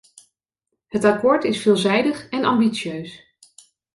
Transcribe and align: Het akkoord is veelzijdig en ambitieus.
Het 0.87 1.03
akkoord 1.05 1.43
is 1.43 1.61
veelzijdig 1.61 2.29
en 2.29 2.45
ambitieus. 2.45 3.23